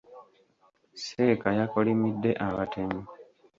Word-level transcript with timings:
Seeka 1.03 1.49
yakolimidde 1.59 2.29
abatemu. 2.47 3.01